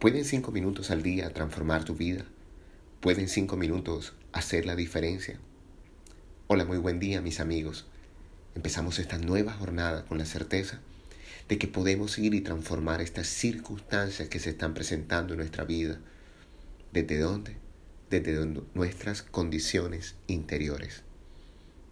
[0.00, 2.24] ¿Pueden cinco minutos al día transformar tu vida?
[3.00, 5.38] ¿Pueden cinco minutos hacer la diferencia?
[6.46, 7.84] Hola, muy buen día mis amigos.
[8.54, 10.80] Empezamos esta nueva jornada con la certeza
[11.50, 15.98] de que podemos ir y transformar estas circunstancias que se están presentando en nuestra vida.
[16.94, 17.58] ¿Desde dónde?
[18.08, 18.42] Desde
[18.72, 21.02] nuestras condiciones interiores.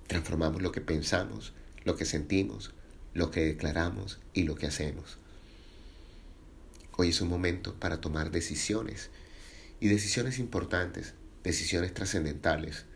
[0.06, 1.52] Transformamos lo que pensamos,
[1.84, 2.72] lo que sentimos,
[3.12, 5.18] lo que declaramos y lo que hacemos.
[7.00, 9.10] Hoy es un momento para tomar decisiones
[9.78, 12.86] y decisiones importantes, decisiones trascendentales.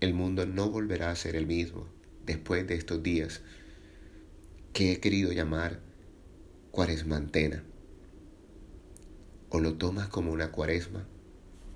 [0.00, 1.86] El mundo no volverá a ser el mismo
[2.24, 3.42] después de estos días
[4.72, 5.78] que he querido llamar
[6.72, 7.62] cuaresmantena.
[9.50, 11.06] O lo tomas como una cuaresma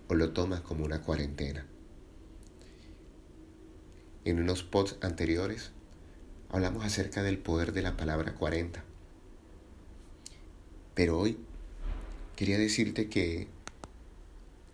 [0.08, 1.64] o lo tomas como una cuarentena.
[4.24, 5.70] En unos pods anteriores
[6.48, 8.89] hablamos acerca del poder de la palabra 40.
[11.00, 11.38] Pero hoy
[12.36, 13.48] quería decirte que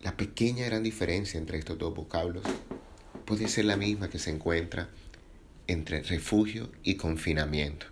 [0.01, 2.43] la pequeña gran diferencia entre estos dos vocablos
[3.23, 4.89] puede ser la misma que se encuentra
[5.67, 7.85] entre refugio y confinamiento.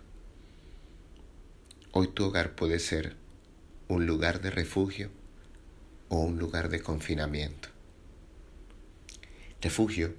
[1.92, 3.16] Hoy tu hogar puede ser
[3.88, 5.08] un lugar de refugio
[6.10, 7.70] o un lugar de confinamiento.
[9.62, 10.14] Refugio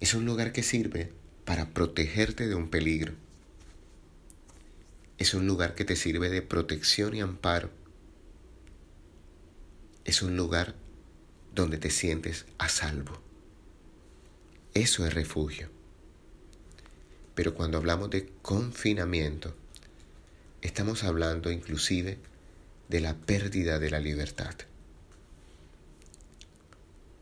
[0.00, 1.10] es un lugar que sirve
[1.46, 3.14] para protegerte de un peligro.
[5.18, 7.70] Es un lugar que te sirve de protección y amparo.
[10.04, 10.74] Es un lugar
[11.54, 13.18] donde te sientes a salvo.
[14.74, 15.70] Eso es refugio.
[17.34, 19.54] Pero cuando hablamos de confinamiento,
[20.60, 22.18] estamos hablando inclusive
[22.88, 24.54] de la pérdida de la libertad.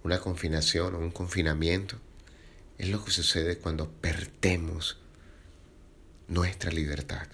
[0.03, 1.97] Una confinación o un confinamiento
[2.77, 4.99] es lo que sucede cuando perdemos
[6.29, 7.29] nuestra libertad.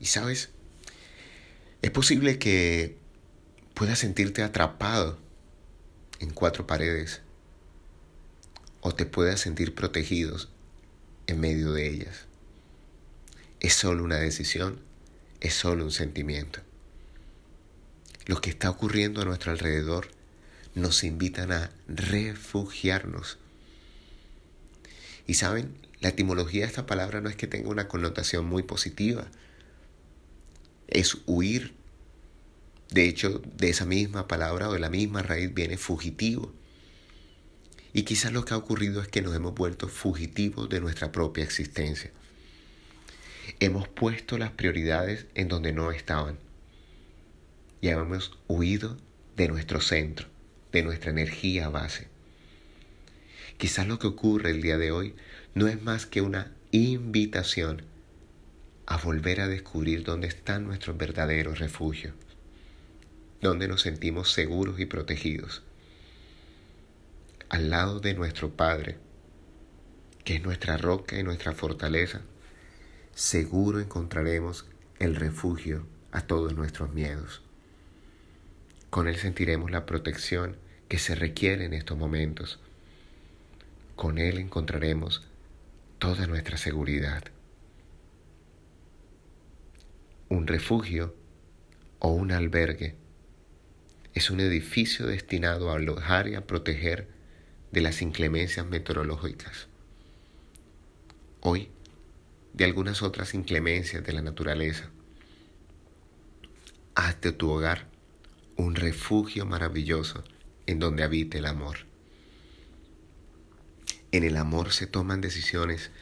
[0.00, 0.50] Y sabes,
[1.82, 2.96] es posible que
[3.74, 5.18] puedas sentirte atrapado
[6.20, 7.20] en cuatro paredes
[8.80, 10.48] o te puedas sentir protegidos
[11.26, 12.26] en medio de ellas.
[13.60, 14.80] Es solo una decisión,
[15.40, 16.60] es solo un sentimiento.
[18.26, 20.08] Lo que está ocurriendo a nuestro alrededor
[20.74, 23.38] nos invitan a refugiarnos
[25.28, 29.26] y saben, la etimología de esta palabra no es que tenga una connotación muy positiva,
[30.98, 31.74] es huir.
[32.90, 36.52] De hecho, de esa misma palabra o de la misma raíz viene fugitivo.
[37.92, 41.44] Y quizás lo que ha ocurrido es que nos hemos vuelto fugitivos de nuestra propia
[41.44, 42.10] existencia.
[43.60, 46.36] Hemos puesto las prioridades en donde no estaban.
[47.80, 48.96] Y hemos huido
[49.36, 50.26] de nuestro centro,
[50.72, 52.08] de nuestra energía base.
[53.56, 55.14] Quizás lo que ocurre el día de hoy
[55.54, 57.82] no es más que una invitación
[58.90, 62.14] a volver a descubrir dónde están nuestros verdaderos refugios,
[63.42, 65.62] dónde nos sentimos seguros y protegidos.
[67.50, 68.96] Al lado de nuestro Padre,
[70.24, 72.22] que es nuestra roca y nuestra fortaleza,
[73.14, 74.66] seguro encontraremos
[74.98, 77.42] el refugio a todos nuestros miedos.
[78.88, 80.56] Con Él sentiremos la protección
[80.88, 82.58] que se requiere en estos momentos
[83.98, 85.26] con Él encontraremos
[85.98, 87.24] toda nuestra seguridad.
[90.28, 91.14] Un refugio
[91.98, 92.96] o un albergue
[94.14, 97.08] es un edificio destinado a alojar y a proteger
[97.72, 99.68] de las inclemencias meteorológicas.
[101.40, 101.70] Hoy,
[102.52, 104.90] de algunas otras inclemencias de la naturaleza.
[106.96, 107.86] Haz de tu hogar
[108.56, 110.24] un refugio maravilloso
[110.66, 111.86] en donde habite el amor.
[114.10, 115.92] En el amor se toman decisiones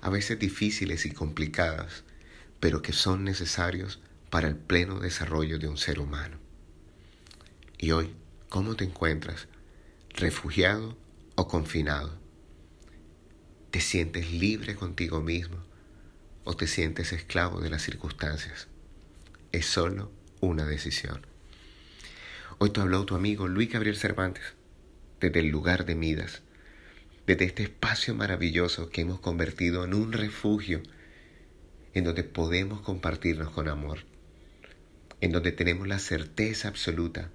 [0.00, 2.04] a veces difíciles y complicadas,
[2.60, 4.00] pero que son necesarios
[4.30, 6.38] para el pleno desarrollo de un ser humano.
[7.78, 8.14] Y hoy,
[8.48, 9.48] ¿cómo te encuentras?
[10.10, 10.96] ¿Refugiado
[11.34, 12.18] o confinado?
[13.70, 15.58] ¿Te sientes libre contigo mismo
[16.44, 18.68] o te sientes esclavo de las circunstancias?
[19.52, 20.10] Es solo
[20.40, 21.26] una decisión.
[22.58, 24.54] Hoy te habló tu amigo Luis Gabriel Cervantes
[25.20, 26.42] desde el lugar de Midas
[27.26, 30.82] desde este espacio maravilloso que hemos convertido en un refugio
[31.96, 34.00] en donde podemos compartirnos con amor,
[35.22, 37.30] en donde tenemos la certeza absoluta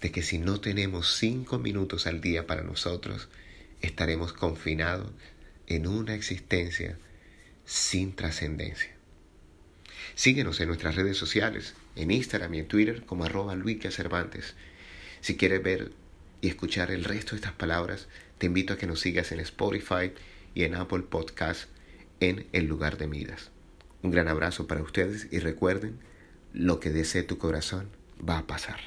[0.00, 3.28] de que si no tenemos cinco minutos al día para nosotros,
[3.82, 5.10] estaremos confinados
[5.66, 6.96] en una existencia
[7.64, 8.92] sin trascendencia.
[10.14, 13.56] Síguenos en nuestras redes sociales, en Instagram y en Twitter como arroba
[13.90, 14.54] Cervantes.
[15.22, 15.90] Si quieres ver
[16.40, 18.06] y escuchar el resto de estas palabras,
[18.38, 20.12] te invito a que nos sigas en Spotify
[20.54, 21.68] y en Apple Podcast
[22.20, 23.50] en El lugar de Midas.
[24.04, 25.98] Un gran abrazo para ustedes y recuerden,
[26.52, 27.88] lo que desee tu corazón,
[28.28, 28.78] va a pasar.